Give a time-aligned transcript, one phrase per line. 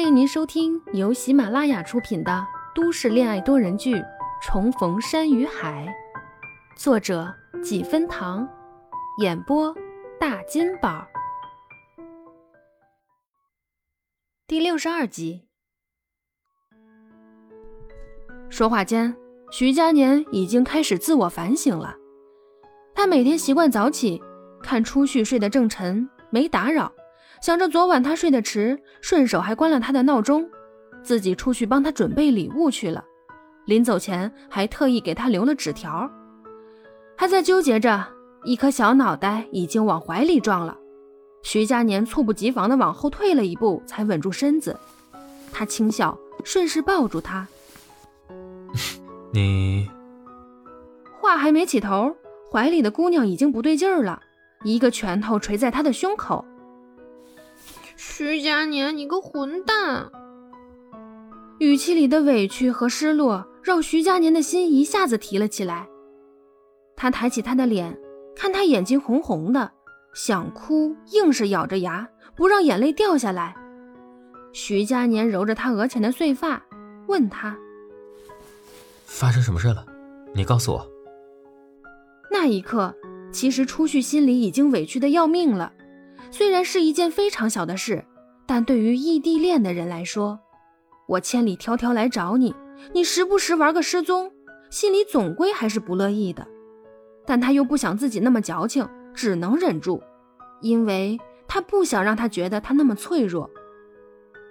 [0.00, 3.96] 欢迎您收听由喜马拉雅出品的都市恋爱多人剧
[4.42, 5.86] 《重逢山与海》，
[6.82, 7.30] 作者
[7.62, 8.48] 几分糖，
[9.18, 9.76] 演播
[10.18, 11.06] 大金宝，
[14.46, 15.46] 第六十二集。
[18.48, 19.14] 说话间，
[19.52, 21.94] 徐佳年已经开始自我反省了。
[22.94, 24.22] 他每天习惯早起，
[24.62, 26.90] 看初旭睡得正沉，没打扰。
[27.40, 30.48] 想着昨晚他睡得迟，顺手还关了他的闹钟，
[31.02, 33.02] 自己出去帮他准备礼物去了。
[33.64, 36.10] 临走前还特意给他留了纸条。
[37.16, 38.06] 还在纠结着，
[38.44, 40.76] 一颗小脑袋已经往怀里撞了。
[41.42, 44.78] 徐佳年猝不及防地往后退了一步，才稳住身子。
[45.50, 47.48] 他轻笑，顺势抱住他。
[49.32, 49.88] 你
[51.18, 52.14] 话还没起头，
[52.52, 54.20] 怀里的姑娘已经不对劲儿了，
[54.62, 56.44] 一个拳头捶在他的胸口。
[58.02, 60.10] 徐佳年，你个混蛋！
[61.58, 65.86] 语气里的委屈和失落让徐佳年的心一下子提了起来。
[66.96, 67.94] 他抬起他的脸，
[68.34, 69.70] 看他眼睛红红的，
[70.14, 73.54] 想哭，硬是咬着牙不让眼泪掉下来。
[74.54, 76.62] 徐佳年揉着他额前的碎发，
[77.06, 77.54] 问他
[79.04, 79.84] ：“发生什么事了？
[80.34, 80.90] 你告诉我。”
[82.32, 82.94] 那一刻，
[83.30, 85.74] 其实初旭心里已经委屈的要命了。
[86.30, 88.04] 虽然是一件非常小的事，
[88.46, 90.38] 但对于异地恋的人来说，
[91.08, 92.54] 我千里迢迢来找你，
[92.92, 94.30] 你时不时玩个失踪，
[94.70, 96.46] 心里总归还是不乐意的。
[97.26, 100.02] 但他又不想自己那么矫情，只能忍住，
[100.60, 103.50] 因为他不想让他觉得他那么脆弱。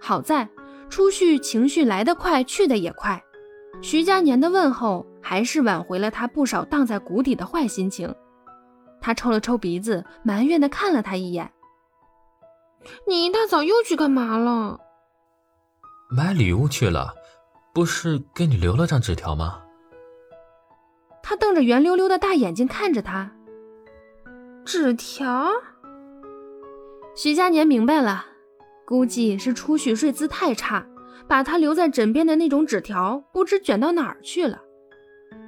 [0.00, 0.48] 好在
[0.88, 3.22] 初旭情绪来得快，去得也快，
[3.80, 8.14] 徐佳年的问候还是挽回了他不少荡在谷底的坏心情。
[9.00, 11.50] 他抽了抽鼻子，埋怨地看了他一眼。
[13.06, 14.78] 你一大早又去干嘛了？
[16.10, 17.14] 买礼物去了，
[17.72, 19.62] 不是给你留了张纸条吗？
[21.22, 23.32] 他瞪着圆溜溜的大眼睛看着他。
[24.64, 25.50] 纸条？
[27.16, 28.26] 徐佳年明白了，
[28.84, 30.86] 估计是初旭睡姿太差，
[31.26, 34.60] 把他留在枕边的那种纸条不知卷到哪儿去了。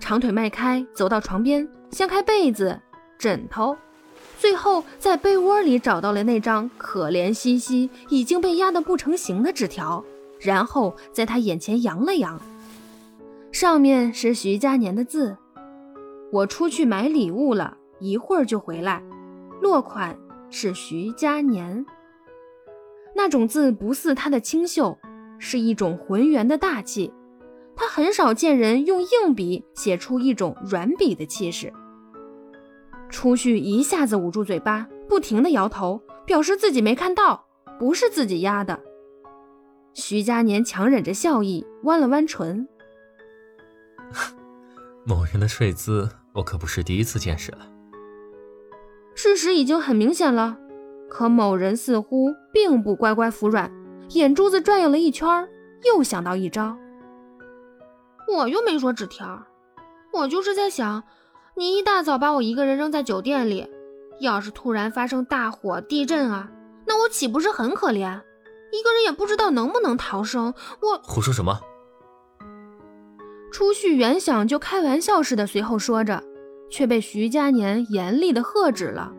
[0.00, 2.80] 长腿迈开，走到床边，掀开被子、
[3.18, 3.76] 枕头。
[4.40, 10.02] 最后，在被窝里找到了那张可怜兮兮、已经被压得不成形的纸条，
[10.38, 12.40] 然后在他眼前扬了扬，
[13.52, 15.36] 上面是徐佳年的字
[16.32, 19.02] ：“我出去买礼物了，一会儿就回来。”
[19.60, 20.18] 落款
[20.48, 21.84] 是徐佳年。
[23.14, 24.96] 那种字不似他的清秀，
[25.38, 27.12] 是一种浑圆的大气。
[27.76, 31.70] 他很少见人用硬笔写出一种软笔的气势。
[33.10, 37.44] 初旭一下子捂住嘴巴，不停的摇头，表示自己没看到，
[37.78, 38.80] 不是自己压的。
[39.92, 42.66] 徐佳年强忍着笑意，弯了弯唇。
[45.04, 47.68] 某人的睡姿，我可不是第一次见识了。
[49.14, 50.56] 事实已经很明显了，
[51.08, 53.70] 可某人似乎并不乖乖服软，
[54.10, 55.48] 眼珠子转悠了一圈，
[55.84, 56.76] 又想到一招。
[58.32, 59.46] 我又没说纸条，
[60.12, 61.02] 我就是在想。
[61.60, 63.68] 你一大早把我一个人扔在酒店里，
[64.18, 66.50] 要是突然发生大火、地震啊，
[66.86, 68.22] 那我岂不是很可怜？
[68.72, 70.54] 一个人也不知道能不能逃生。
[70.80, 71.60] 我胡说什么？
[73.52, 76.24] 初旭原想就开玩笑似的随后说着，
[76.70, 79.12] 却被徐佳年严厉的喝止了。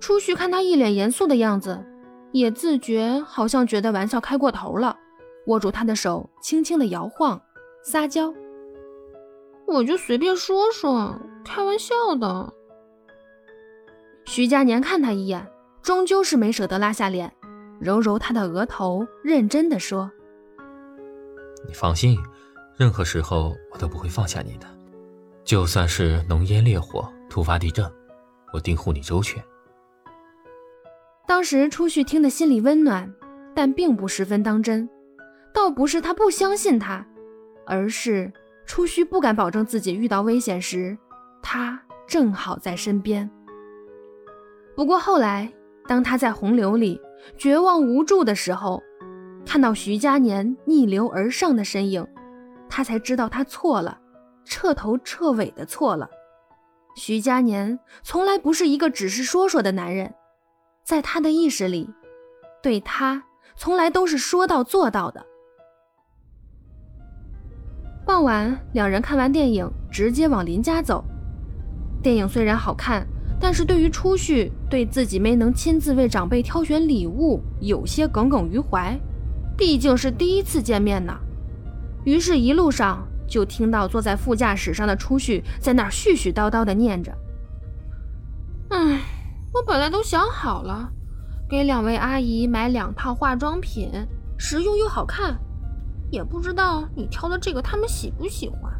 [0.00, 1.84] 初旭看他一脸严肃的样子，
[2.32, 4.96] 也自觉好像觉得玩笑开过头了，
[5.48, 7.38] 握住他的手轻轻的摇晃，
[7.84, 8.32] 撒娇。
[9.66, 12.52] 我就随便说说，开玩笑的。
[14.24, 15.46] 徐佳年看他一眼，
[15.82, 17.32] 终究是没舍得拉下脸，
[17.80, 20.10] 揉揉他的额头，认真的说
[21.66, 22.18] ：“你放心，
[22.76, 24.66] 任何时候我都不会放下你的，
[25.44, 27.84] 就算是浓烟烈火、突发地震，
[28.52, 29.42] 我定护你周全。”
[31.26, 33.12] 当时初旭听得心里温暖，
[33.54, 34.88] 但并不十分当真。
[35.52, 37.06] 倒不是他不相信他，
[37.64, 38.32] 而是……
[38.66, 40.98] 初旭不敢保证自己遇到危险时，
[41.40, 43.30] 他正好在身边。
[44.74, 45.50] 不过后来，
[45.86, 47.00] 当他在洪流里
[47.38, 48.82] 绝望无助的时候，
[49.46, 52.06] 看到徐佳年逆流而上的身影，
[52.68, 53.98] 他才知道他错了，
[54.44, 56.10] 彻头彻尾的错了。
[56.96, 60.12] 徐佳年从来不是一个只是说说的男人，
[60.84, 61.88] 在他的意识里，
[62.62, 63.22] 对他
[63.54, 65.24] 从来都是说到做到的。
[68.06, 71.04] 傍晚，两人看完电影，直接往林家走。
[72.00, 73.04] 电影虽然好看，
[73.40, 78.96] 但是对于初旭对自己没能亲自为长辈挑选礼物，有些耿耿于怀。
[79.56, 81.12] 毕竟是第一次见面呢。
[82.04, 87.12] 于是，一路上就听到坐在副驾驶上的初旭在那儿絮絮叨叨的念着
[88.70, 89.00] ：“唉，
[89.52, 90.88] 我本来都想好了，
[91.50, 93.90] 给两位阿姨买两套化妆品，
[94.38, 95.36] 实用又好看。
[96.10, 98.72] 也不知道你挑的这个他们喜不喜欢。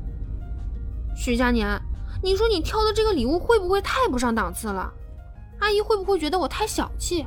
[1.14, 1.80] 徐佳年，
[2.22, 4.92] 你说你挑的这个礼物会不会太不上档次了？
[5.58, 7.26] 阿姨会不会觉得我太小气？”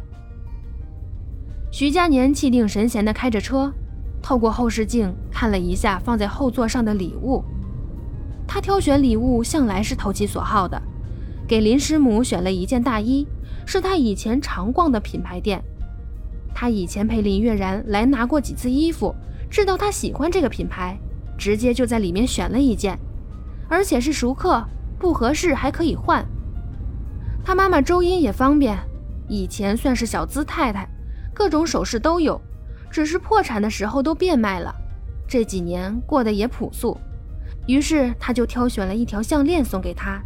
[1.72, 3.72] 徐佳年气定神闲地开着车，
[4.22, 7.44] 透过后视镜看了一下放在后座上的礼物。
[8.48, 10.82] 他挑选礼物向来是投其所好的，
[11.48, 13.28] 给林师母选了一件大衣，
[13.66, 15.64] 是他以前常逛的品牌店。
[16.56, 19.16] 他以前陪林月然来拿过几次衣服，
[19.50, 20.98] 知道他喜欢这个品牌，
[21.38, 22.98] 直接就在里面选了一件，
[23.68, 24.64] 而且是熟客，
[25.00, 26.26] 不合适还可以换。
[27.44, 28.78] 他妈妈周音也方便，
[29.28, 30.88] 以前算是小资太太。
[31.34, 32.40] 各种首饰都有，
[32.92, 34.76] 只是破产的时候都变卖了。
[35.26, 36.98] 这几年过得也朴素，
[37.66, 40.22] 于是他就挑选了一条项链送给他。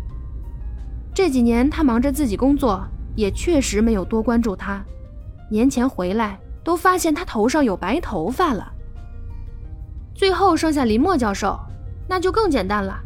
[1.13, 2.83] 这几年他忙着自己工作，
[3.15, 4.83] 也确实没有多关注他。
[5.51, 8.72] 年前回来都发现他头上有白头发了。
[10.13, 11.59] 最后剩下林墨教授，
[12.07, 12.99] 那就更简单了。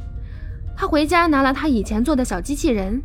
[0.75, 3.01] 他回家拿了他以前做的小机器人，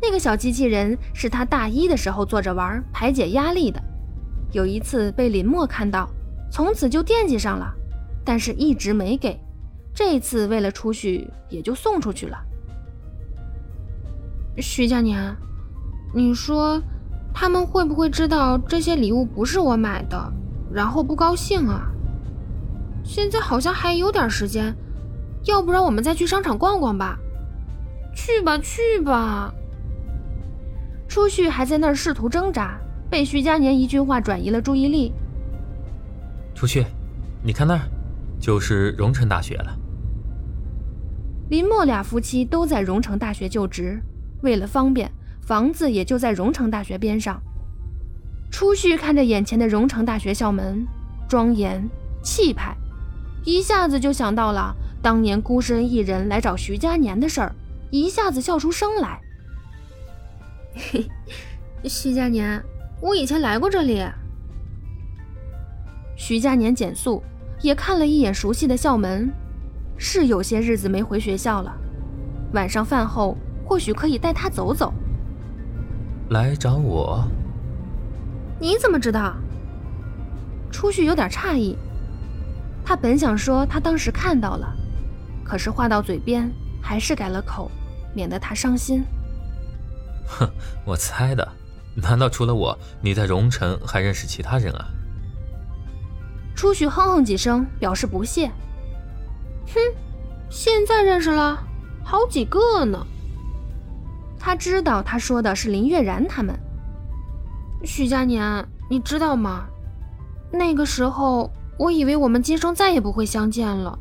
[0.00, 3.82] 那个小机器人是他大一的时候坐着玩排解压力的。
[4.52, 6.08] 有一次被林墨看到，
[6.50, 7.72] 从此就惦记上了，
[8.24, 9.38] 但是一直没给。
[9.92, 12.38] 这次为了出去，也就送出去了。
[14.58, 15.34] 徐佳年，
[16.14, 16.80] 你说
[17.32, 20.32] 他们会不会知道这些礼物不是我买的，
[20.72, 21.90] 然后不高兴啊？
[23.10, 24.72] 现在好像还有点时间，
[25.42, 27.18] 要不然我们再去商场逛逛吧？
[28.14, 29.52] 去吧，去吧。
[31.08, 32.78] 初旭还在那儿试图挣扎。
[33.10, 35.12] 被徐佳年一句话转移了注意力。
[36.54, 36.86] 初旭，
[37.42, 37.80] 你看那儿，
[38.38, 39.76] 就是荣城大学了。
[41.48, 44.00] 林墨俩夫妻都在荣城大学就职，
[44.42, 45.10] 为了方便，
[45.40, 47.42] 房子也就在荣城大学边上。
[48.52, 50.86] 初旭看着眼前的荣城大学校门，
[51.28, 51.84] 庄严
[52.22, 52.76] 气派，
[53.44, 57.54] 一下子就想到了当年孤身一人来找徐佳年的事儿，
[57.90, 59.20] 一下子笑出声来。
[60.74, 61.08] 嘿，
[61.88, 62.62] 徐佳年。
[63.00, 64.04] 我以前来过这里。
[66.16, 67.22] 徐佳年减速，
[67.62, 69.32] 也看了一眼熟悉的校门，
[69.96, 71.74] 是有些日子没回学校了。
[72.52, 74.92] 晚上饭后，或许可以带他走走。
[76.28, 77.26] 来找我？
[78.60, 79.34] 你怎么知道？
[80.70, 81.74] 初旭有点诧异。
[82.90, 84.74] 他本想说他当时看到了，
[85.44, 86.50] 可是话到嘴边
[86.82, 87.70] 还是改了口，
[88.12, 89.04] 免得他伤心。
[90.26, 90.50] 哼，
[90.84, 91.48] 我猜的。
[91.94, 94.88] 难道除了我，你在荣城还认识其他人啊？
[96.56, 98.50] 初许哼哼几声，表示不屑。
[99.68, 99.74] 哼，
[100.50, 101.62] 现在认识了，
[102.02, 103.06] 好几个呢。
[104.36, 106.58] 他知道他说的是林月然他们。
[107.84, 109.64] 许佳年，你知道吗？
[110.50, 113.98] 那个时候，我以为我们今生再也不会相见了。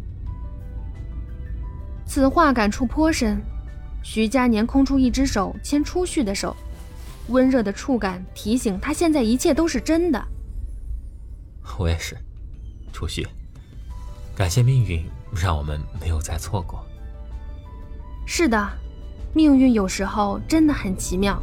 [2.06, 3.42] 此话感触颇深，
[4.04, 6.54] 徐佳年空出一只手牵初旭的手。
[7.30, 10.22] 温热的触感提醒他，现在一切都是真的。
[11.78, 12.18] 我也是，
[12.92, 13.26] 初旭，
[14.36, 15.02] 感谢命运
[15.34, 16.86] 让我们没有再错过。
[18.26, 18.70] 是的，
[19.34, 21.42] 命运有时候真的很奇妙。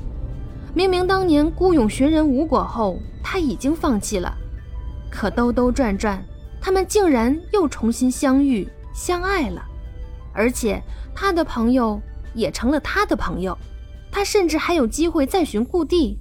[0.74, 4.36] 明明当年孤勇寻人无果后，他已经放弃了，
[5.16, 6.22] 可兜兜转转，
[6.60, 9.64] 他们竟然又重新相遇、相爱了，
[10.34, 10.78] 而且
[11.14, 11.98] 他的朋友
[12.34, 13.56] 也成了他的朋友。
[14.12, 16.18] 他甚至还有机会再寻故地。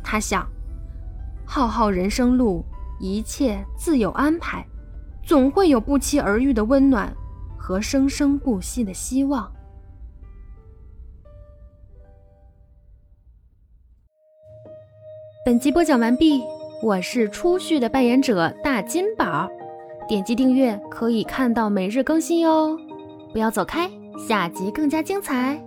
[0.00, 0.48] 他想，
[1.44, 2.64] 浩浩人生路，
[3.00, 4.64] 一切自有安排，
[5.24, 7.12] 总会有不期而遇的温暖
[7.58, 9.52] 和生生不息的希望。
[15.44, 16.42] 本集播讲完毕，
[16.84, 19.48] 我是初旭的扮演者大金宝，
[20.06, 22.78] 点击订阅可以看到每日更新哟。
[23.32, 23.90] 不要走开，
[24.28, 25.58] 下集更加精彩。